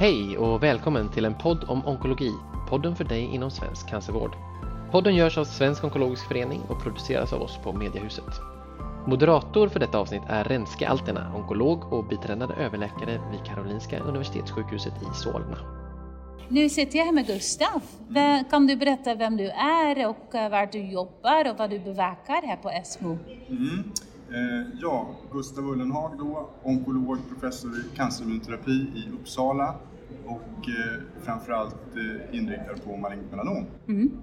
Hej 0.00 0.38
och 0.38 0.62
välkommen 0.62 1.08
till 1.08 1.24
en 1.24 1.34
podd 1.34 1.64
om 1.68 1.86
onkologi, 1.86 2.32
podden 2.68 2.96
för 2.96 3.04
dig 3.04 3.34
inom 3.34 3.50
svensk 3.50 3.88
cancervård. 3.88 4.36
Podden 4.90 5.14
görs 5.14 5.38
av 5.38 5.44
Svensk 5.44 5.84
Onkologisk 5.84 6.28
Förening 6.28 6.60
och 6.68 6.82
produceras 6.82 7.32
av 7.32 7.42
oss 7.42 7.58
på 7.64 7.72
Mediahuset. 7.72 8.40
Moderator 9.06 9.68
för 9.68 9.80
detta 9.80 9.98
avsnitt 9.98 10.22
är 10.28 10.44
Renske 10.44 10.88
Altena, 10.88 11.36
onkolog 11.36 11.92
och 11.92 12.04
biträdande 12.04 12.54
överläkare 12.54 13.20
vid 13.30 13.44
Karolinska 13.44 14.00
Universitetssjukhuset 14.00 14.92
i 15.02 15.14
Solna. 15.14 15.58
Nu 16.48 16.68
sitter 16.68 16.98
jag 16.98 17.04
här 17.04 17.12
med 17.12 17.26
Gustav. 17.26 17.82
Kan 18.50 18.66
du 18.66 18.76
berätta 18.76 19.14
vem 19.14 19.36
du 19.36 19.48
är 19.50 20.08
och 20.08 20.34
eh, 20.34 20.50
var 20.50 20.68
du 20.72 20.90
jobbar 20.90 21.50
och 21.50 21.58
vad 21.58 21.70
du 21.70 21.78
bevakar 21.78 22.46
här 22.46 22.56
på 22.56 22.70
ESMO? 22.70 23.18
Mm. 23.48 23.92
Eh, 24.30 24.66
ja, 24.80 25.08
Gustav 25.32 25.64
Ullenhag 25.64 26.18
då, 26.18 26.48
onkolog, 26.62 27.18
professor 27.28 27.70
i 27.70 27.96
cancerimmunterapi 27.96 28.72
i 28.72 29.04
Uppsala 29.20 29.74
och 30.26 30.68
eh, 30.68 31.00
framförallt 31.22 31.96
eh, 31.96 32.38
inriktad 32.38 32.74
på 32.84 32.96
malignt 32.96 33.30
melanom. 33.30 33.66
Mm. 33.88 34.22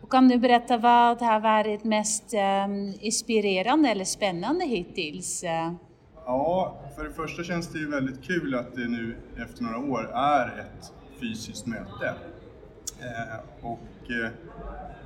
Och 0.00 0.10
kan 0.10 0.28
du 0.28 0.38
berätta 0.38 0.76
vad 0.76 1.22
har 1.22 1.40
varit 1.40 1.84
mest 1.84 2.34
eh, 2.34 3.04
inspirerande 3.04 3.88
eller 3.88 4.04
spännande 4.04 4.64
hittills? 4.64 5.44
Ja, 6.26 6.80
för 6.96 7.04
det 7.04 7.10
första 7.10 7.42
känns 7.42 7.68
det 7.68 7.78
ju 7.78 7.90
väldigt 7.90 8.22
kul 8.22 8.54
att 8.54 8.74
det 8.74 8.88
nu 8.88 9.16
efter 9.36 9.62
några 9.62 9.78
år 9.78 10.10
är 10.14 10.46
ett 10.46 10.92
fysiskt 11.20 11.66
möte. 11.66 12.14
Eh, 13.00 13.66
och 13.66 14.10
eh, 14.10 14.30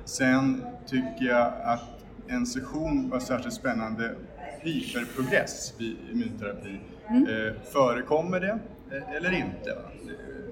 sen 0.05 0.63
tycker 0.85 1.25
jag 1.25 1.53
att 1.63 2.05
en 2.27 2.45
session 2.45 3.09
var 3.09 3.19
särskilt 3.19 3.53
spännande, 3.53 4.15
hyperprogress 4.59 5.73
vid 5.77 5.97
immunterapi. 6.11 6.79
Mm. 7.09 7.23
Eh, 7.23 7.53
förekommer 7.63 8.39
det 8.39 8.49
eh, 8.49 8.57
Eh, 8.91 9.15
eller 9.15 9.31
inte? 9.31 9.77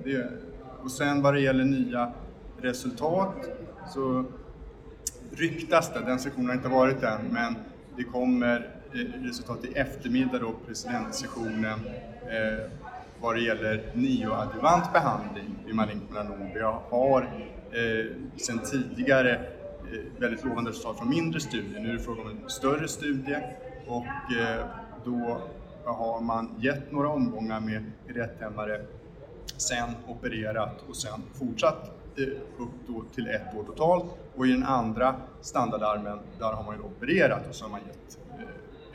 Det, 0.03 0.11
det, 0.11 0.29
och 0.83 0.91
sen 0.91 1.21
vad 1.21 1.33
det 1.33 1.39
gäller 1.39 1.63
nya 1.63 2.13
resultat 2.61 3.49
så 3.93 4.25
ryktas 5.31 5.93
det, 5.93 5.99
den 5.99 6.19
sessionen 6.19 6.47
har 6.47 6.55
inte 6.55 6.69
varit 6.69 7.03
än, 7.03 7.21
men 7.31 7.55
det 7.97 8.03
kommer 8.03 8.69
eh, 8.93 9.23
resultat 9.23 9.65
i 9.65 9.73
eftermiddag 9.73 10.39
då, 10.39 10.53
presidentsessionen, 10.67 11.79
eh, 12.29 12.71
vad 13.21 13.35
det 13.35 13.41
gäller 13.41 13.83
neoadjuvant 13.93 14.93
behandling 14.93 15.55
vid 15.65 15.75
malignt 15.75 16.09
melanom. 16.09 16.49
Vi 16.53 16.61
har 16.61 17.21
eh, 17.71 18.05
sedan 18.37 18.59
tidigare 18.71 19.55
Eh, 19.93 20.21
väldigt 20.21 20.43
lovande 20.43 20.69
resultat 20.69 20.97
från 20.97 21.09
mindre 21.09 21.39
studier. 21.39 21.79
Nu 21.79 21.89
är 21.89 21.93
det 21.93 21.99
fråga 21.99 22.21
om 22.21 22.29
en 22.29 22.49
större 22.49 22.87
studie 22.87 23.37
och 23.87 24.35
eh, 24.37 24.65
då 25.05 25.41
har 25.91 26.21
man 26.21 26.55
gett 26.59 26.91
några 26.91 27.09
omgångar 27.09 27.59
med 27.59 27.91
rättämmare, 28.07 28.81
sen 29.57 29.89
opererat 30.07 30.83
och 30.89 30.95
sen 30.95 31.21
fortsatt 31.33 31.91
eh, 32.17 32.27
upp 32.95 33.15
till 33.15 33.27
ett 33.27 33.55
år 33.55 33.63
totalt 33.63 34.05
och 34.35 34.47
i 34.47 34.51
den 34.51 34.63
andra 34.63 35.15
standardarmen 35.41 36.19
där 36.39 36.53
har 36.53 36.63
man 36.63 36.75
ju 36.75 36.81
opererat 36.81 37.47
och 37.49 37.55
så 37.55 37.65
har 37.65 37.71
man 37.71 37.79
gett 37.87 38.19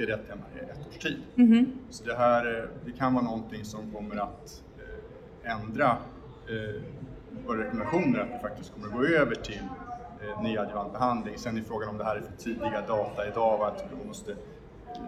rättämmare 0.08 0.48
i 0.54 0.70
ett 0.70 0.88
års 0.88 0.98
tid. 0.98 1.22
Mm 1.36 1.52
-hmm. 1.52 1.66
Så 1.90 2.04
det 2.04 2.14
här 2.14 2.68
det 2.84 2.92
kan 2.92 3.14
vara 3.14 3.24
någonting 3.24 3.64
som 3.64 3.92
kommer 3.92 4.16
att 4.16 4.62
ändra 5.44 5.96
våra 7.46 7.58
rekommendationer 7.58 8.18
att 8.18 8.28
vi 8.34 8.38
faktiskt 8.38 8.74
kommer 8.74 8.86
att 8.86 8.92
gå 8.92 9.04
över 9.04 9.34
till 9.34 9.62
eh, 10.22 10.42
neadjuvant 10.42 10.92
behandling. 10.92 11.38
Sen 11.38 11.56
är 11.56 11.62
frågan 11.62 11.88
om 11.88 11.98
det 11.98 12.04
här 12.04 12.16
är 12.16 12.20
för 12.20 12.32
tidiga 12.32 12.82
data 12.88 13.28
idag 13.28 13.62
att 13.62 13.84
vi 14.00 14.06
måste 14.06 14.36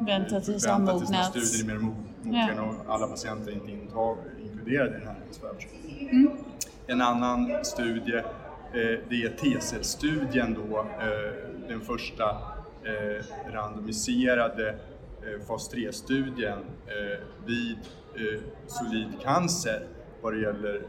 vänta 0.00 0.40
tills 0.40 0.66
han 0.66 0.84
mognat. 0.84 1.36
studien 1.36 1.70
är 1.70 1.74
mer 1.74 1.80
mogen 1.80 2.56
ja. 2.56 2.62
och 2.62 2.94
alla 2.94 3.06
patienter 3.06 3.50
är 3.50 3.54
inte 3.54 3.70
intag, 3.70 4.16
inkluderade 4.42 4.90
i 4.90 4.98
den 4.98 5.08
här 5.08 5.16
mm. 6.10 6.30
En 6.86 7.00
annan 7.00 7.64
studie 7.64 8.16
eh, 8.16 8.98
det 9.08 9.22
är 9.22 9.36
T-cellstudien 9.40 10.54
då, 10.54 10.78
eh, 10.78 11.68
den 11.68 11.80
första 11.80 12.30
eh, 12.84 13.52
randomiserade 13.52 14.68
eh, 14.68 15.46
fas 15.46 15.74
3-studien 15.74 16.58
eh, 16.86 17.46
vid 17.46 17.78
eh, 18.14 18.40
solid 18.66 19.08
cancer 19.22 19.82
vad 20.22 20.32
det 20.32 20.40
gäller 20.40 20.82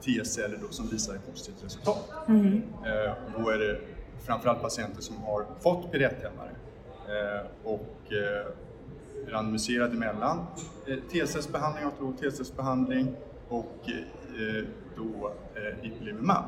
T-celler 0.00 0.58
som 0.70 0.88
visar 0.88 1.14
ett 1.14 1.30
positivt 1.30 1.64
resultat. 1.64 2.10
Mm. 2.28 2.62
Då 3.38 3.50
är 3.50 3.58
det 3.58 3.80
framförallt 4.26 4.62
patienter 4.62 5.00
som 5.00 5.16
har 5.16 5.46
fått 5.60 5.92
pirettehämmare 5.92 6.50
eh, 6.50 6.71
Eh, 7.12 7.46
och 7.64 8.12
eh, 8.12 8.46
randomiserad 9.28 9.92
emellan 9.92 10.46
eh, 10.86 10.96
T-cellsbehandling, 11.12 11.84
autolog 11.84 12.18
TSS-behandling 12.18 13.14
och 13.48 13.76
då 14.96 15.32
ipilimumab. 15.82 16.44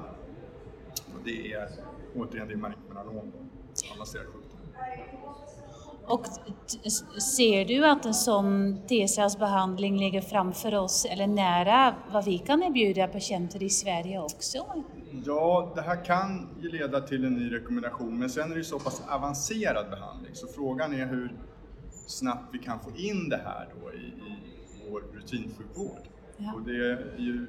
Det 1.25 1.53
är 1.53 1.69
återigen 2.17 2.49
det 2.49 2.55
är 2.55 2.57
malignt 2.57 2.89
melanom, 2.89 3.33
avancerad 3.95 4.27
sjukdom. 4.27 4.59
Och 6.07 6.27
ser 7.23 7.65
du 7.65 7.87
att 7.87 8.05
en 8.05 8.15
sån 8.15 8.79
T-cellsbehandling 8.89 9.99
ligger 9.99 10.21
framför 10.21 10.75
oss 10.75 11.07
eller 11.11 11.27
nära 11.27 11.95
vad 12.13 12.25
vi 12.25 12.39
kan 12.39 12.63
erbjuda 12.63 13.09
patienter 13.09 13.63
i 13.63 13.71
Sverige 13.71 14.21
också? 14.21 14.67
Ja, 15.27 15.73
det 15.75 15.83
här 15.83 16.05
kan 16.05 16.49
ju 16.63 16.69
leda 16.69 17.01
till 17.01 17.25
en 17.25 17.35
ny 17.35 17.55
rekommendation 17.55 18.19
men 18.19 18.31
sen 18.31 18.53
är 18.53 18.57
det 18.57 18.65
så 18.65 18.79
pass 18.79 19.03
avancerad 19.09 19.91
behandling 19.91 20.35
så 20.35 20.47
frågan 20.47 20.95
är 20.95 21.07
hur 21.07 21.33
snabbt 22.07 22.49
vi 22.53 22.59
kan 22.59 22.81
få 22.81 22.91
in 22.97 23.29
det 23.29 23.41
här 23.45 23.69
då 23.81 23.93
i, 23.93 23.97
i 23.97 24.91
vår 24.91 25.03
rutinsjukvård. 25.13 26.03
Ja. 26.37 26.53
Och 26.55 26.63
det 26.63 26.99
ju, 27.19 27.47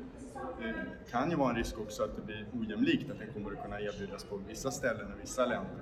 det 0.59 1.11
kan 1.11 1.29
ju 1.29 1.35
vara 1.35 1.49
en 1.49 1.55
risk 1.55 1.79
också 1.79 2.03
att 2.03 2.15
det 2.15 2.21
blir 2.21 2.45
ojämlikt, 2.59 3.11
att 3.11 3.19
den 3.19 3.33
kommer 3.33 3.51
att 3.51 3.63
kunna 3.63 3.81
erbjudas 3.81 4.23
på 4.23 4.39
vissa 4.47 4.71
ställen 4.71 5.13
och 5.13 5.23
vissa 5.23 5.45
länder. 5.45 5.81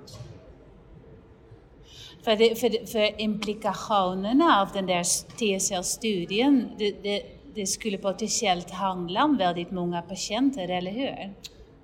För, 2.24 2.36
det, 2.36 2.60
för, 2.60 2.86
för 2.86 3.20
implikationerna 3.20 4.60
av 4.60 4.68
den 4.72 4.86
där 4.86 5.04
T-cellstudien, 5.38 6.68
det, 6.78 7.02
det, 7.02 7.22
det, 7.54 7.66
skulle 7.66 7.98
potentiellt 7.98 8.70
handla 8.70 9.24
om 9.24 9.36
väldigt 9.36 9.70
många 9.70 10.02
patienter, 10.02 10.68
eller 10.68 10.90
hur? 10.90 11.34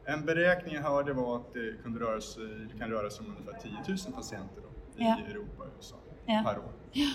En 0.05 0.27
beräkning 0.27 0.75
jag 0.75 0.83
hörde 0.83 1.13
var 1.13 1.37
att 1.37 1.55
det, 1.55 1.83
kunde 1.83 2.01
röra 2.01 2.21
sig, 2.21 2.43
det 2.73 2.79
kan 2.79 2.91
röra 2.91 3.11
sig 3.11 3.27
om 3.27 3.37
ungefär 3.37 3.59
10 3.61 3.73
000 4.07 4.15
patienter 4.15 4.63
då, 4.63 5.03
i 5.03 5.05
ja. 5.05 5.19
Europa 5.19 5.63
och 5.63 5.69
USA 5.77 5.97
ja. 6.27 6.43
per 6.45 6.59
år. 6.59 6.73
Ja. 6.93 7.11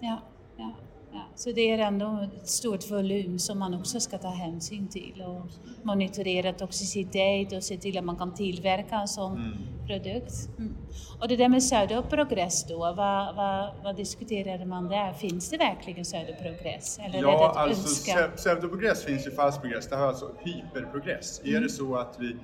Ja. 0.00 0.20
Ja. 0.56 0.74
Ja, 1.12 1.22
så 1.34 1.52
det 1.52 1.70
är 1.70 1.78
ändå 1.78 2.28
ett 2.42 2.48
stort 2.48 2.90
volym 2.90 3.38
som 3.38 3.58
man 3.58 3.74
också 3.74 4.00
ska 4.00 4.18
ta 4.18 4.28
hänsyn 4.28 4.88
till 4.88 5.24
och 5.26 5.46
monitorera 5.82 6.52
toxicitet 6.52 7.52
och 7.52 7.62
se 7.62 7.76
till 7.76 7.98
att 7.98 8.04
man 8.04 8.16
kan 8.16 8.34
tillverka 8.34 8.96
en 8.96 9.08
sån 9.08 9.36
mm. 9.36 9.58
produkt. 9.86 10.32
Mm. 10.58 10.76
Och 11.20 11.28
det 11.28 11.36
där 11.36 11.48
med 11.48 11.60
pseudoprogress 11.60 12.66
då, 12.68 12.78
vad, 12.78 13.36
vad, 13.36 13.74
vad 13.84 13.96
diskuterade 13.96 14.64
man 14.64 14.88
där? 14.88 15.12
Finns 15.12 15.50
det 15.50 15.56
verkligen? 15.56 16.04
Eller 16.04 17.22
ja, 17.22 17.54
är 17.58 17.68
det 17.68 17.74
alltså 17.74 18.36
pseudoprogress 18.36 19.04
finns 19.04 19.26
ju 19.26 19.30
falsk 19.30 19.60
progress, 19.60 19.88
det 19.88 19.96
här 19.96 20.02
är 20.02 20.08
alltså 20.08 20.30
hyperprogress. 20.40 21.40
Mm. 21.44 21.56
Är 21.56 21.60
det 21.60 21.68
så 21.68 21.96
att 21.96 22.16
vi, 22.20 22.36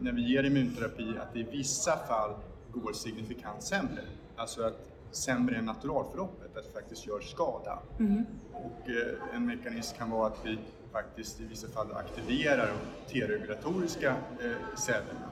när 0.00 0.12
vi 0.12 0.32
ger 0.32 0.44
immunterapi, 0.44 1.14
att 1.22 1.32
det 1.32 1.40
i 1.40 1.46
vissa 1.50 1.96
fall 2.08 2.30
går 2.74 2.92
signifikant 2.92 3.62
sämre, 3.62 4.02
alltså 4.36 4.62
att 4.62 4.91
sämre 5.12 5.56
än 5.56 5.64
naturalförloppet, 5.64 6.56
att 6.56 6.64
det 6.64 6.72
faktiskt 6.72 7.06
gör 7.06 7.20
skada. 7.20 7.78
Mm. 7.98 8.24
Och 8.52 8.90
eh, 8.90 9.36
en 9.36 9.46
mekanism 9.46 9.96
kan 9.96 10.10
vara 10.10 10.26
att 10.26 10.38
vi 10.44 10.58
faktiskt 10.92 11.40
i 11.40 11.44
vissa 11.44 11.68
fall 11.68 11.86
aktiverar 11.92 12.66
de 12.66 13.12
T-regulatoriska 13.12 14.16
eh, 14.42 14.76
cellerna. 14.76 15.30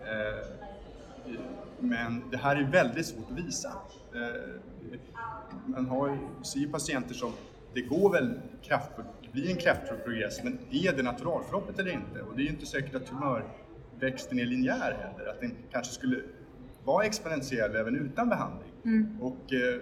Eh, 0.00 0.46
men 1.78 2.30
det 2.30 2.36
här 2.36 2.56
är 2.56 2.64
väldigt 2.64 3.06
svårt 3.06 3.30
att 3.30 3.38
visa. 3.38 3.72
Man 5.66 5.86
har, 5.86 6.18
ser 6.42 6.60
ju 6.60 6.68
patienter 6.68 7.14
som, 7.14 7.32
det 7.74 7.82
går 7.82 8.12
väl 8.12 8.40
kraftfullt, 8.62 9.08
det 9.22 9.32
blir 9.32 9.50
en 9.50 9.56
kraftfull 9.56 9.98
progress, 9.98 10.44
men 10.44 10.58
är 10.70 10.92
det 10.92 11.02
naturalförloppet 11.02 11.78
eller 11.78 11.90
inte? 11.90 12.22
Och 12.22 12.36
det 12.36 12.42
är 12.42 12.44
ju 12.44 12.50
inte 12.50 12.66
säkert 12.66 12.94
att 12.94 13.06
tumörväxten 13.06 14.38
är 14.38 14.44
linjär 14.44 14.96
heller, 15.00 15.30
att 15.30 15.40
den 15.40 15.56
kanske 15.72 15.92
skulle 15.92 16.22
vara 16.84 17.04
exponentiell 17.04 17.76
även 17.76 17.96
utan 17.96 18.28
behandling. 18.28 18.71
Mm. 18.84 19.16
Och 19.20 19.52
eh, 19.52 19.80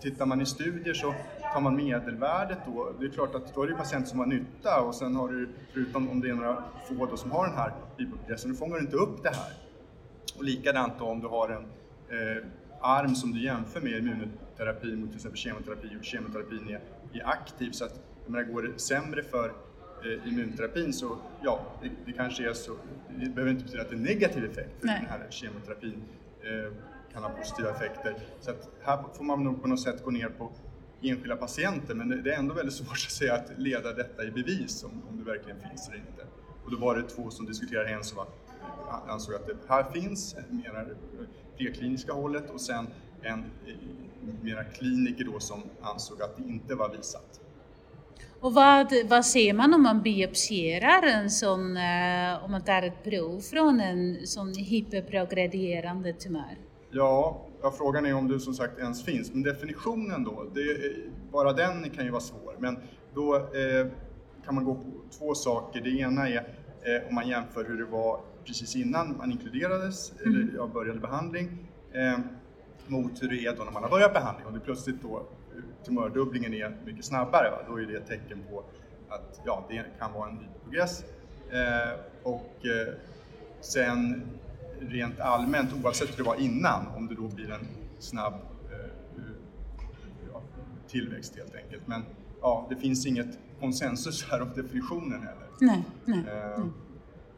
tittar 0.00 0.26
man 0.26 0.40
i 0.40 0.46
studier 0.46 0.94
så 0.94 1.14
tar 1.52 1.60
man 1.60 1.76
medelvärdet 1.76 2.58
då, 2.66 2.92
det 3.00 3.06
är 3.06 3.10
klart 3.10 3.34
att 3.34 3.54
då 3.54 3.62
är 3.62 3.66
det 3.66 3.74
patienter 3.74 4.08
som 4.08 4.18
har 4.18 4.26
nytta 4.26 4.80
och 4.80 4.94
sen 4.94 5.16
har 5.16 5.28
du, 5.28 5.48
förutom 5.72 6.08
om 6.08 6.20
det 6.20 6.30
är 6.30 6.34
några 6.34 6.64
få 6.88 7.06
då 7.06 7.16
som 7.16 7.30
har 7.30 7.46
den 7.46 7.56
här 7.56 7.72
hypogressen, 7.96 8.50
du 8.50 8.56
fångar 8.56 8.78
inte 8.78 8.96
upp 8.96 9.22
det 9.22 9.28
här. 9.28 9.52
Och 10.36 10.44
likadant 10.44 10.92
då 10.98 11.04
om 11.04 11.20
du 11.20 11.26
har 11.26 11.48
en 11.48 11.62
eh, 12.18 12.44
arm 12.80 13.14
som 13.14 13.32
du 13.32 13.42
jämför 13.42 13.80
med 13.80 13.92
immunoterapi 13.92 14.96
mot 14.96 15.08
till 15.08 15.16
exempel 15.16 15.38
kemoterapi 15.38 15.88
och 16.00 16.04
kemoterapin 16.04 16.68
är, 16.68 16.80
är 17.12 17.28
aktiv 17.28 17.70
så 17.70 17.84
att 17.84 18.00
jag 18.24 18.32
menar, 18.32 18.52
går 18.52 18.62
det 18.62 18.78
sämre 18.78 19.22
för 19.22 19.52
eh, 20.04 20.28
immunterapin 20.28 20.92
så 20.92 21.16
ja, 21.42 21.60
det, 21.82 21.90
det, 22.06 22.12
kanske 22.12 22.48
är 22.48 22.52
så, 22.52 22.72
det 23.08 23.30
behöver 23.30 23.50
inte 23.50 23.64
betyda 23.64 23.82
att 23.82 23.90
det 23.90 23.96
är 23.96 24.00
negativ 24.00 24.44
effekt 24.44 24.80
för 24.80 24.86
Nej. 24.86 25.00
den 25.00 25.20
här 25.20 25.26
kemoterapin 25.30 26.02
eh, 26.42 26.72
kan 27.12 27.22
ha 27.22 27.30
positiva 27.30 27.70
effekter. 27.70 28.16
Så 28.40 28.50
att 28.50 28.68
här 28.82 29.04
får 29.14 29.24
man 29.24 29.44
nog 29.44 29.62
på 29.62 29.68
något 29.68 29.80
sätt 29.80 30.04
gå 30.04 30.10
ner 30.10 30.28
på 30.28 30.52
enskilda 31.02 31.36
patienter 31.36 31.94
men 31.94 32.22
det 32.22 32.34
är 32.34 32.38
ändå 32.38 32.54
väldigt 32.54 32.74
svårt 32.74 33.06
att 33.06 33.12
säga 33.12 33.34
att 33.34 33.50
leda 33.56 33.92
detta 33.92 34.24
i 34.24 34.30
bevis 34.30 34.84
om, 34.84 35.02
om 35.10 35.18
det 35.18 35.24
verkligen 35.24 35.60
finns 35.60 35.88
eller 35.88 35.98
inte. 35.98 36.26
Och 36.64 36.70
då 36.70 36.78
var 36.78 36.96
det 36.96 37.02
två 37.02 37.30
som 37.30 37.46
diskuterade, 37.46 37.90
en 37.90 38.04
som 38.04 38.18
ansåg 39.08 39.34
att 39.34 39.46
det 39.46 39.56
här 39.68 39.84
finns, 39.84 40.36
mer 40.50 40.96
prekliniska 41.56 42.12
hållet 42.12 42.50
och 42.50 42.60
sen 42.60 42.86
en 43.22 43.38
eh, 43.38 43.74
mera 44.42 44.64
kliniker 44.64 45.24
då 45.24 45.40
som 45.40 45.62
ansåg 45.82 46.22
att 46.22 46.36
det 46.36 46.42
inte 46.42 46.74
var 46.74 46.96
visat. 46.96 47.40
Och 48.40 48.54
vad, 48.54 48.92
vad 49.04 49.26
ser 49.26 49.52
man 49.52 49.74
om 49.74 49.82
man 49.82 50.02
biopsierar 50.02 51.02
en 51.02 51.30
sån, 51.30 51.76
eh, 51.76 52.44
om 52.44 52.50
man 52.50 52.64
tar 52.64 52.82
ett 52.82 53.04
prov 53.04 53.40
från 53.40 53.80
en 53.80 54.26
sån 54.26 54.54
hyperprogredierande 54.54 56.12
tumör? 56.12 56.67
Ja, 56.90 57.46
ja, 57.62 57.70
frågan 57.70 58.06
är 58.06 58.14
om 58.14 58.28
det 58.28 58.40
som 58.40 58.54
sagt 58.54 58.78
ens 58.78 59.04
finns, 59.04 59.32
men 59.32 59.42
definitionen 59.42 60.24
då, 60.24 60.46
det, 60.54 60.94
bara 61.32 61.52
den 61.52 61.90
kan 61.90 62.04
ju 62.04 62.10
vara 62.10 62.20
svår. 62.20 62.54
Men 62.58 62.78
då 63.14 63.36
eh, 63.36 63.86
kan 64.44 64.54
man 64.54 64.64
gå 64.64 64.74
på 64.74 64.82
två 65.18 65.34
saker. 65.34 65.80
Det 65.80 65.90
ena 65.90 66.28
är 66.28 66.36
eh, 66.82 67.08
om 67.08 67.14
man 67.14 67.28
jämför 67.28 67.64
hur 67.64 67.78
det 67.78 67.84
var 67.84 68.20
precis 68.44 68.76
innan 68.76 69.16
man 69.16 69.32
inkluderades, 69.32 70.12
mm. 70.24 70.34
eller 70.34 70.56
ja, 70.56 70.66
började 70.66 71.00
behandling, 71.00 71.68
eh, 71.92 72.18
mot 72.86 73.22
hur 73.22 73.28
det 73.28 73.46
är 73.46 73.56
då 73.56 73.64
när 73.64 73.72
man 73.72 73.82
har 73.82 73.90
börjat 73.90 74.12
behandling. 74.12 74.46
Om 74.46 74.54
det 74.54 74.60
plötsligt 74.60 75.02
då 75.02 75.22
tumördubblingen 75.84 76.54
är 76.54 76.76
mycket 76.84 77.04
snabbare, 77.04 77.50
va? 77.50 77.58
då 77.68 77.80
är 77.80 77.86
det 77.86 77.96
ett 77.96 78.06
tecken 78.06 78.44
på 78.50 78.64
att 79.08 79.40
ja, 79.44 79.66
det 79.68 79.84
kan 79.98 80.12
vara 80.12 80.28
en 80.30 80.38
hyperprogress. 80.38 81.04
Eh, 81.50 81.98
och 82.22 82.66
eh, 82.66 82.94
sen 83.60 84.22
rent 84.80 85.20
allmänt, 85.20 85.70
oavsett 85.84 86.10
hur 86.10 86.16
det 86.16 86.22
var 86.22 86.40
innan, 86.40 86.86
om 86.96 87.06
det 87.06 87.14
då 87.14 87.28
blir 87.28 87.50
en 87.50 87.66
snabb 87.98 88.34
eh, 88.72 88.90
ja, 90.32 90.42
tillväxt 90.88 91.36
helt 91.36 91.54
enkelt. 91.54 91.86
Men 91.86 92.02
ja, 92.40 92.66
det 92.70 92.76
finns 92.76 93.06
inget 93.06 93.38
konsensus 93.60 94.26
här 94.30 94.42
om 94.42 94.48
definitionen 94.56 95.20
heller. 95.20 95.48
Nej, 95.60 95.84
nej, 96.04 96.18
eh, 96.18 96.58
nej. 96.58 96.68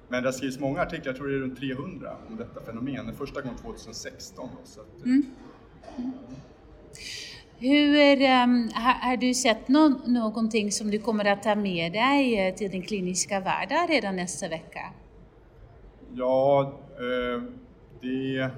Men 0.09 0.23
det 0.23 0.33
skrivs 0.33 0.59
många 0.59 0.81
artiklar, 0.81 1.07
jag 1.07 1.17
tror 1.17 1.29
det 1.29 1.35
är 1.35 1.39
runt 1.39 1.59
300 1.59 2.17
om 2.29 2.37
detta 2.37 2.61
fenomen. 2.61 3.07
Den 3.07 3.17
första 3.17 3.43
kom 3.43 3.57
2016. 3.57 4.49
Så 4.65 4.81
att, 4.81 5.05
mm. 5.05 5.23
Mm. 5.97 6.13
Hur, 7.59 8.15
um, 8.15 8.71
har, 8.75 8.93
har, 8.93 9.17
du 9.17 9.35
sett 9.35 9.69
no 9.69 10.01
någonting 10.07 10.73
som 10.73 10.91
du 10.91 10.99
kommer 10.99 11.25
att 11.25 11.43
ta 11.43 11.55
med 11.55 11.93
dig 11.93 12.49
eh, 12.49 12.55
till 12.55 12.71
din 12.71 12.83
kliniska 12.83 13.41
vardag 13.41 13.91
redan 13.91 14.17
nästa 14.17 14.49
vecka? 14.49 14.81
Ja, 16.15 16.73
eh, 16.89 16.90
det, 18.01 18.51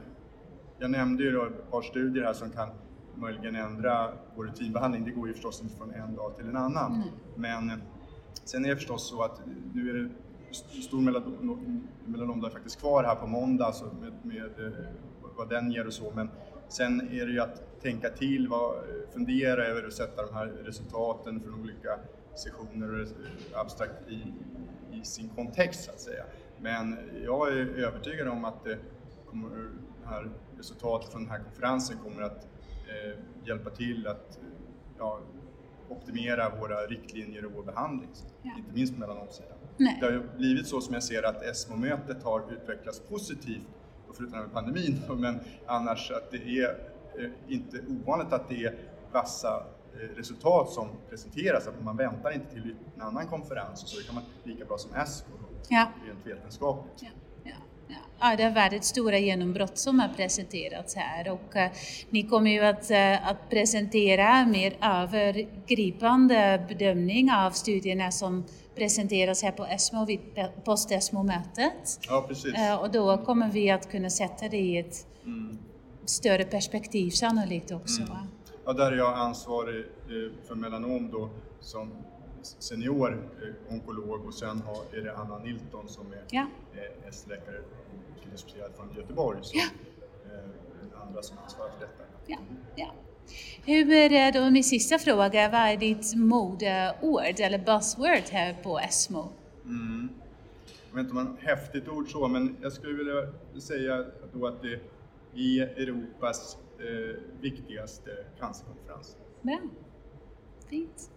jag 0.78 0.90
nämnde 0.90 1.22
ju 1.22 1.46
ett 1.46 1.70
par 1.70 1.82
studier 1.82 2.24
här 2.24 2.32
som 2.32 2.50
kan 2.50 2.68
möjligen 3.14 3.56
ändra 3.56 4.12
vår 4.36 4.44
rutinbehandling. 4.44 5.04
Det 5.04 5.10
går 5.10 5.28
ju 5.28 5.34
förstås 5.34 5.62
inte 5.62 5.76
från 5.76 5.90
en 5.90 6.14
dag 6.14 6.36
till 6.36 6.46
en 6.46 6.56
annan. 6.56 6.94
Mm. 6.94 7.08
Men 7.34 7.70
eh, 7.70 7.76
sen 8.44 8.64
är 8.64 8.68
det 8.68 8.76
förstås 8.76 9.08
så 9.08 9.22
att 9.22 9.40
nu 9.74 9.90
är 9.90 9.94
det 9.94 10.08
stor 10.82 11.00
melanomdag 12.04 12.52
faktiskt 12.52 12.80
kvar 12.80 13.04
här 13.04 13.14
på 13.14 13.26
måndag 13.26 13.72
så 13.72 13.84
med, 13.84 14.12
med 14.22 14.66
eh, 14.66 14.72
vad 15.36 15.48
den 15.48 15.72
ger 15.72 15.86
och 15.86 15.92
så. 15.92 16.12
Men 16.14 16.30
sen 16.68 17.00
är 17.00 17.26
det 17.26 17.32
ju 17.32 17.40
att 17.40 17.82
tänka 17.82 18.08
till, 18.08 18.48
vad, 18.48 18.74
fundera 19.12 19.64
över 19.66 19.86
och 19.86 19.92
sätta 19.92 20.26
de 20.26 20.34
här 20.34 20.46
resultaten 20.46 21.40
från 21.40 21.60
olika 21.60 21.98
sessioner 22.34 23.02
och 23.02 23.60
abstrakt 23.60 24.08
i, 24.08 24.32
i 24.92 25.04
sin 25.04 25.28
kontext 25.28 25.84
så 25.84 25.90
att 25.90 26.00
säga. 26.00 26.24
Men 26.62 26.98
jag 27.24 27.48
är 27.48 27.66
övertygad 27.66 28.28
om 28.28 28.44
att 28.44 28.64
det 28.64 28.78
kommer, 29.26 29.70
här 30.04 30.30
resultatet 30.56 31.12
från 31.12 31.22
den 31.22 31.30
här 31.30 31.38
konferensen 31.38 31.96
kommer 32.04 32.22
att 32.22 32.46
eh, 32.88 33.18
hjälpa 33.44 33.70
till 33.70 34.06
att 34.06 34.38
ja, 34.98 35.20
optimera 35.88 36.56
våra 36.60 36.86
riktlinjer 36.86 37.44
och 37.44 37.52
vår 37.52 37.62
behandling, 37.62 38.08
ja. 38.42 38.50
inte 38.58 38.72
minst 38.72 38.94
på 38.94 39.00
melanomsidan. 39.00 39.58
Det 40.00 40.06
har 40.06 40.36
blivit 40.36 40.66
så 40.66 40.80
som 40.80 40.94
jag 40.94 41.02
ser 41.02 41.22
att 41.22 41.42
ESMO-mötet 41.42 42.22
har 42.22 42.52
utvecklats 42.52 43.00
positivt, 43.00 43.66
förutom 44.12 44.38
med 44.38 44.52
pandemin, 44.52 45.00
men 45.16 45.40
annars 45.66 46.10
att 46.10 46.30
det 46.30 46.60
är 46.60 46.68
eh, 47.18 47.30
inte 47.48 47.80
ovanligt 47.88 48.32
att 48.32 48.48
det 48.48 48.64
är 48.64 48.78
vassa 49.12 49.66
eh, 49.94 50.16
resultat 50.16 50.70
som 50.70 50.88
presenteras, 51.08 51.66
att 51.66 51.84
man 51.84 51.96
väntar 51.96 52.30
inte 52.30 52.50
till 52.52 52.76
en 52.94 53.02
annan 53.02 53.26
konferens 53.26 53.82
och 53.82 53.88
så 53.88 54.06
kan 54.06 54.14
man 54.14 54.24
lika 54.44 54.64
bra 54.64 54.78
som 54.78 54.94
ESMO 54.94 55.36
ja. 55.68 55.86
rent 56.06 56.26
vetenskapligt. 56.26 56.94
Ja. 57.00 57.08
Ja, 58.24 58.36
det 58.36 58.42
har 58.42 58.50
varit 58.50 58.84
stora 58.84 59.18
genombrott 59.18 59.78
som 59.78 60.00
har 60.00 60.08
presenterats 60.08 60.96
här 60.96 61.30
och 61.30 61.56
uh, 61.56 61.66
ni 62.10 62.22
kommer 62.22 62.50
ju 62.50 62.60
att, 62.60 62.90
uh, 62.90 63.28
att 63.28 63.50
presentera 63.50 64.46
mer 64.46 64.76
övergripande 64.82 66.66
bedömning 66.68 67.32
av 67.32 67.50
studierna 67.50 68.10
som 68.10 68.44
presenteras 68.74 69.42
här 69.42 69.52
på 69.52 69.66
ESMO 69.66 70.04
vid 70.06 70.20
post-ESMO-mötet. 70.64 71.98
Ja, 72.08 72.24
precis. 72.28 72.54
Uh, 72.54 72.74
och 72.74 72.90
då 72.90 73.18
kommer 73.18 73.50
vi 73.50 73.70
att 73.70 73.90
kunna 73.90 74.10
sätta 74.10 74.48
det 74.48 74.56
i 74.58 74.78
ett 74.78 75.06
mm. 75.24 75.58
större 76.04 76.44
perspektiv 76.44 77.10
sannolikt 77.10 77.72
också. 77.72 78.02
Mm. 78.02 78.16
Ja, 78.64 78.72
där 78.72 78.92
är 78.92 78.96
jag 78.96 79.18
ansvarig 79.18 79.84
för 80.48 80.54
melanom 80.54 81.10
då 81.10 81.30
som 81.60 81.90
senior 82.46 83.28
eh, 83.42 83.74
onkolog 83.74 84.26
och 84.26 84.34
sen 84.34 84.62
har, 84.62 84.98
är 84.98 85.02
det 85.04 85.16
Anna 85.16 85.38
Nilton 85.38 85.88
som 85.88 86.12
är 86.12 86.24
ja. 86.30 86.46
eh, 86.74 87.08
och 87.08 88.30
disputerad 88.32 88.72
från 88.76 88.94
Göteborg 88.96 89.38
som 89.42 89.58
ja. 89.58 89.66
eh, 90.32 90.48
den 90.80 91.00
andra 91.02 91.22
som 91.22 91.38
ansvarar 91.38 91.70
för 91.70 91.80
detta. 91.80 92.02
Ja. 92.26 92.38
Ja. 92.76 92.94
Hur 93.64 93.92
är 94.12 94.32
då, 94.32 94.50
min 94.50 94.64
sista 94.64 94.98
fråga, 94.98 95.48
vad 95.48 95.60
är 95.60 95.76
ditt 95.76 96.14
modeord 96.16 97.40
eller 97.40 97.58
buzzword 97.58 98.28
här 98.30 98.56
på 98.62 98.78
ESMO? 98.78 99.28
Mm. 99.64 100.08
Jag 100.90 100.96
vet 100.96 101.04
inte 101.04 101.20
om 101.20 101.26
är 101.26 101.34
ett 101.34 101.58
häftigt 101.58 101.88
ord 101.88 102.08
så, 102.08 102.28
men 102.28 102.56
jag 102.62 102.72
skulle 102.72 102.94
vilja 102.94 103.32
säga 103.60 104.04
då 104.32 104.46
att 104.46 104.62
det 104.62 104.80
är 105.34 105.62
Europas 105.62 106.58
eh, 106.78 107.16
viktigaste 107.40 108.10
cancerkonferens. 108.38 109.16
Bra, 109.42 109.58
fint. 110.68 111.11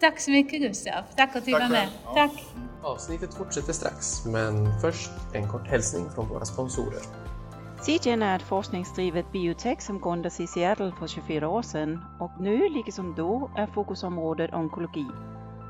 Tack 0.00 0.20
så 0.20 0.30
mycket 0.30 0.60
Gustav. 0.60 1.02
Tack 1.16 1.36
att 1.36 1.44
du 1.44 1.52
var 1.52 1.68
med. 1.68 1.88
Ja. 2.04 2.14
Tack. 2.14 2.44
Avsnittet 2.82 3.34
fortsätter 3.34 3.72
strax, 3.72 4.26
men 4.26 4.80
först 4.80 5.10
en 5.32 5.48
kort 5.48 5.66
hälsning 5.66 6.10
från 6.10 6.28
våra 6.28 6.44
sponsorer. 6.44 7.02
CGen 7.86 8.22
är 8.22 8.36
ett 8.36 8.42
forskningsdrivet 8.42 9.32
biotech 9.32 9.80
som 9.80 10.00
grundades 10.00 10.40
i 10.40 10.46
Seattle 10.46 10.92
för 10.98 11.06
24 11.06 11.48
år 11.48 11.62
sedan 11.62 12.00
och 12.20 12.30
nu, 12.40 12.68
liksom 12.68 13.14
då, 13.14 13.50
är 13.56 13.66
fokusområdet 13.66 14.54
onkologi. 14.54 15.06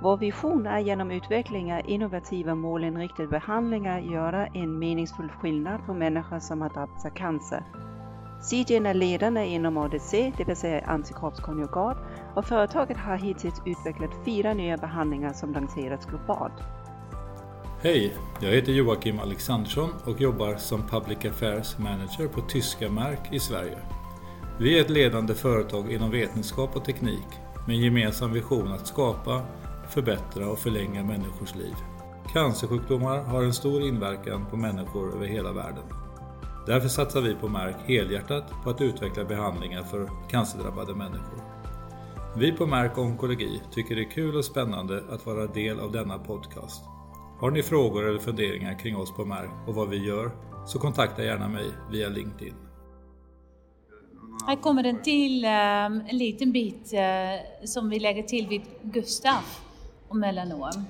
Vår 0.02 0.16
vision 0.16 0.66
är 0.66 0.78
genom 0.78 1.10
utveckling 1.10 1.74
av 1.74 1.90
innovativa 1.90 2.54
målinriktade 2.54 3.28
behandlingar 3.28 3.98
göra 3.98 4.46
en 4.46 4.78
meningsfull 4.78 5.28
skillnad 5.28 5.80
för 5.86 5.94
människor 5.94 6.38
som 6.38 6.60
har 6.60 6.68
drabbats 6.68 7.04
av 7.04 7.10
cancer. 7.10 7.64
CGen 8.50 8.86
är 8.86 8.94
ledande 8.94 9.46
inom 9.46 9.76
ADC, 9.76 10.32
det 10.36 10.44
vill 10.44 10.56
säga 10.56 10.86
antikroppskonjugat, 10.86 11.96
och 12.38 12.44
företaget 12.44 12.96
har 12.96 13.16
hittills 13.16 13.62
utvecklat 13.64 14.10
fyra 14.24 14.54
nya 14.54 14.76
behandlingar 14.76 15.32
som 15.32 15.52
lanserats 15.52 16.06
globalt. 16.06 16.52
Hej! 17.82 18.16
Jag 18.40 18.50
heter 18.50 18.72
Joakim 18.72 19.20
Alexandersson 19.20 19.90
och 20.04 20.20
jobbar 20.20 20.56
som 20.56 20.82
Public 20.82 21.24
Affairs 21.24 21.78
Manager 21.78 22.28
på 22.28 22.40
Tyska 22.40 22.90
Mark 22.90 23.32
i 23.32 23.40
Sverige. 23.40 23.78
Vi 24.58 24.78
är 24.78 24.80
ett 24.80 24.90
ledande 24.90 25.34
företag 25.34 25.92
inom 25.92 26.10
vetenskap 26.10 26.76
och 26.76 26.84
teknik 26.84 27.26
med 27.66 27.76
en 27.76 27.82
gemensam 27.82 28.32
vision 28.32 28.72
att 28.72 28.86
skapa, 28.86 29.42
förbättra 29.88 30.48
och 30.48 30.58
förlänga 30.58 31.04
människors 31.04 31.54
liv. 31.54 31.74
Cancersjukdomar 32.32 33.22
har 33.22 33.42
en 33.42 33.54
stor 33.54 33.82
inverkan 33.82 34.46
på 34.50 34.56
människor 34.56 35.14
över 35.14 35.26
hela 35.26 35.52
världen. 35.52 35.84
Därför 36.66 36.88
satsar 36.88 37.20
vi 37.20 37.34
på 37.34 37.48
Merck 37.48 37.76
helhjärtat 37.86 38.52
på 38.64 38.70
att 38.70 38.80
utveckla 38.80 39.24
behandlingar 39.24 39.82
för 39.82 40.10
cancerdrabbade 40.30 40.94
människor. 40.94 41.57
Vi 42.38 42.52
på 42.52 42.66
Merck 42.66 42.98
Onkologi 42.98 43.60
tycker 43.72 43.94
det 43.94 44.02
är 44.02 44.10
kul 44.10 44.36
och 44.36 44.44
spännande 44.44 45.04
att 45.10 45.26
vara 45.26 45.46
del 45.46 45.80
av 45.80 45.92
denna 45.92 46.18
podcast. 46.18 46.84
Har 47.40 47.50
ni 47.50 47.62
frågor 47.62 48.08
eller 48.08 48.18
funderingar 48.18 48.78
kring 48.78 48.96
oss 48.96 49.12
på 49.16 49.24
Märk 49.24 49.50
och 49.66 49.74
vad 49.74 49.88
vi 49.88 50.06
gör 50.06 50.30
så 50.66 50.78
kontakta 50.78 51.24
gärna 51.24 51.48
mig 51.48 51.64
via 51.90 52.08
LinkedIn. 52.08 52.54
Här 54.46 54.56
kommer 54.56 54.84
en 54.84 55.02
till 55.02 55.44
eh, 55.44 55.50
en 55.84 56.18
liten 56.18 56.52
bit 56.52 56.92
eh, 56.92 57.66
som 57.66 57.90
vi 57.90 57.98
lägger 57.98 58.22
till 58.22 58.48
vid 58.48 58.62
Gustav 58.82 59.42
och 60.08 60.16
melanom. 60.16 60.84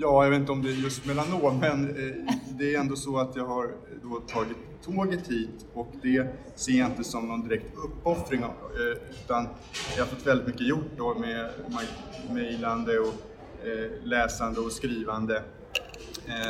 Ja, 0.00 0.24
jag 0.24 0.30
vet 0.30 0.40
inte 0.40 0.52
om 0.52 0.62
det 0.62 0.68
är 0.68 0.74
just 0.74 1.06
melanom, 1.06 1.58
men 1.60 1.88
eh, 1.88 2.34
det 2.58 2.74
är 2.74 2.80
ändå 2.80 2.96
så 2.96 3.18
att 3.18 3.36
jag 3.36 3.44
har 3.44 3.70
då 4.02 4.20
tagit 4.20 4.56
tåget 4.82 5.28
hit 5.28 5.66
och 5.74 5.92
det 6.02 6.26
ser 6.54 6.72
jag 6.72 6.90
inte 6.90 7.04
som 7.04 7.28
någon 7.28 7.48
direkt 7.48 7.74
uppoffring 7.76 8.42
eh, 8.42 8.48
utan 9.24 9.48
jag 9.96 10.04
har 10.04 10.08
fått 10.08 10.26
väldigt 10.26 10.46
mycket 10.46 10.66
gjort 10.66 10.90
då 10.96 11.14
med 11.14 11.50
mejlande 12.30 12.98
och 12.98 13.14
eh, 13.66 13.90
läsande 14.04 14.60
och 14.60 14.72
skrivande. 14.72 15.42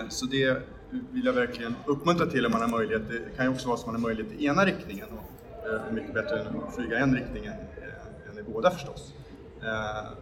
Så 0.09 0.27
det 0.27 0.63
vill 0.91 1.25
jag 1.25 1.33
verkligen 1.33 1.75
uppmuntra 1.87 2.27
till 2.27 2.47
om 2.47 2.53
man 2.53 2.61
har 2.61 2.69
möjlighet. 2.69 3.09
Det 3.09 3.37
kan 3.37 3.45
ju 3.45 3.53
också 3.53 3.69
vara 3.69 3.77
så 3.77 3.83
att 3.83 3.87
man 3.87 3.95
har 3.95 4.09
möjlighet 4.09 4.41
i 4.41 4.47
ena 4.47 4.65
riktningen 4.65 5.07
och 5.11 5.95
mycket 5.95 6.15
bättre 6.15 6.41
än 6.41 6.47
att 6.47 6.75
flyga 6.75 6.99
en 6.99 7.15
riktning 7.15 7.47
än 7.47 8.39
i 8.39 8.43
båda 8.53 8.71
förstås. 8.71 9.15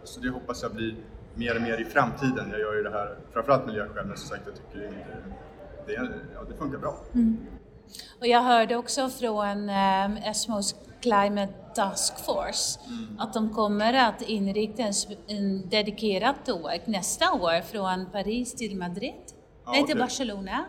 Så 0.03 0.19
det 0.19 0.29
hoppas 0.29 0.63
jag 0.63 0.71
blir 0.75 0.95
mer 1.37 1.55
och 1.55 1.61
mer 1.61 1.81
i 1.81 1.85
framtiden. 1.85 2.47
Jag 2.51 2.59
gör 2.59 2.75
ju 2.75 2.83
det 2.83 2.89
här 2.89 3.17
framförallt 3.33 3.65
miljöskäl 3.65 4.05
men 4.05 4.17
som 4.17 4.29
sagt 4.29 4.41
jag 4.45 4.55
tycker 4.55 4.91
det, 5.85 5.93
det, 5.93 6.09
ja, 6.33 6.43
det 6.49 6.57
funkar 6.57 6.77
bra. 6.77 6.95
Mm. 7.13 7.37
Och 8.19 8.27
jag 8.27 8.41
hörde 8.41 8.75
också 8.75 9.09
från 9.09 9.69
eh, 9.69 10.29
Esmos 10.29 10.75
Climate 11.01 11.53
Task 11.75 12.25
Force 12.25 12.79
mm. 12.87 13.19
att 13.19 13.33
de 13.33 13.53
kommer 13.53 13.93
att 13.93 14.21
inrikta 14.21 14.83
en, 14.83 14.93
en 15.27 15.69
dedikerad 15.69 16.35
tåg 16.45 16.81
nästa 16.85 17.33
år 17.33 17.61
från 17.61 18.05
Paris 18.11 18.55
till 18.55 18.77
Madrid. 18.77 19.13
Ja, 19.65 19.71
Nej, 19.71 19.83
okay. 19.83 19.93
till 19.93 20.01
Barcelona. 20.01 20.65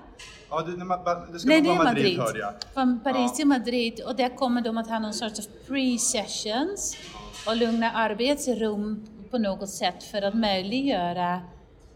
Ja, 0.51 0.63
det, 0.63 1.33
det 1.33 1.39
ska 1.39 1.49
Nej, 1.49 1.63
vara 1.63 1.77
Madrid, 1.77 1.85
Madrid 1.85 2.19
hörde 2.19 2.39
jag. 2.39 2.55
Från 2.75 3.01
Paris 3.01 3.31
ja. 3.31 3.37
till 3.37 3.47
Madrid 3.47 4.01
och 4.07 4.17
där 4.17 4.37
kommer 4.37 4.61
de 4.61 4.79
att 4.79 4.89
ha 4.89 4.99
någon 4.99 5.15
sorts 5.15 5.49
pre-sessions 5.69 6.97
och 7.47 7.57
lugna 7.57 7.91
arbetsrum 7.91 9.07
på 9.31 9.39
något 9.39 9.71
sätt 9.71 10.03
för 10.03 10.23
att 10.23 10.35
möjliggöra 10.35 11.41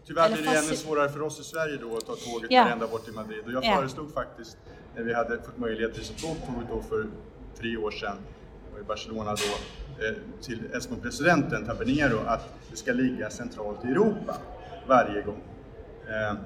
Tyvärr 0.05 0.33
blir 0.33 0.43
det 0.43 0.49
ännu 0.49 0.75
svårare 0.75 1.09
för 1.09 1.21
oss 1.21 1.39
i 1.39 1.43
Sverige 1.43 1.77
då 1.81 1.97
att 1.97 2.05
ta 2.05 2.15
tåget 2.15 2.51
ja. 2.51 2.67
ända 2.69 2.87
bort 2.87 3.05
till 3.05 3.13
Madrid. 3.13 3.45
Och 3.45 3.51
jag 3.51 3.65
ja. 3.65 3.75
föreslog 3.75 4.13
faktiskt, 4.13 4.57
när 4.95 5.03
vi 5.03 5.13
hade 5.13 5.37
fått 5.37 5.57
möjlighet 5.57 5.93
till 5.93 6.03
så 6.03 6.13
tåg 6.13 6.35
då 6.69 6.81
för 6.81 7.07
tre 7.59 7.77
år 7.77 7.91
sedan, 7.91 8.17
i 8.81 8.83
Barcelona 8.83 9.35
då, 9.35 10.05
eh, 10.05 10.13
till 10.41 10.59
ESMO-presidenten 10.73 11.65
Tabernero 11.65 12.19
att 12.27 12.53
det 12.71 12.77
ska 12.77 12.93
ligga 12.93 13.29
centralt 13.29 13.85
i 13.85 13.87
Europa 13.87 14.37
varje 14.87 15.21
gång. 15.21 15.41
Eh, 16.07 16.37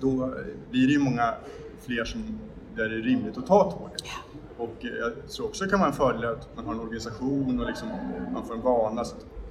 då 0.00 0.34
blir 0.70 0.86
det 0.86 0.92
ju 0.92 0.98
många 0.98 1.34
fler 1.86 2.04
som, 2.04 2.40
där 2.76 2.88
det 2.88 2.94
är 2.94 3.02
rimligt 3.02 3.38
att 3.38 3.46
ta 3.46 3.70
tåget. 3.70 4.02
Och 4.56 4.76
jag 4.80 5.30
tror 5.30 5.46
också 5.46 5.64
det 5.64 5.70
kan 5.70 5.78
vara 5.78 5.90
en 5.90 5.96
fördel 5.96 6.24
att 6.24 6.56
man 6.56 6.66
har 6.66 6.74
en 6.74 6.80
organisation 6.80 7.60
och 7.60 7.66
liksom, 7.66 7.88
man 8.32 8.46
får 8.46 8.54
en 8.54 8.60
vana 8.60 9.04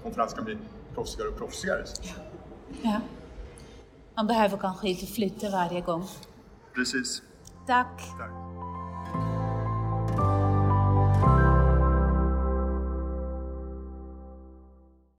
konferensen 0.03 0.35
kan 0.35 0.45
bli 0.45 0.57
proffsigare 0.93 1.29
och 1.29 1.37
proffsigare. 1.37 1.85
Ja. 2.81 3.01
Man 4.15 4.27
behöver 4.27 4.57
kanske 4.57 4.89
inte 4.89 5.05
flytta 5.05 5.49
varje 5.49 5.81
gång. 5.81 6.03
Precis. 6.73 7.21
Tack. 7.67 8.01
Tack. 8.19 8.46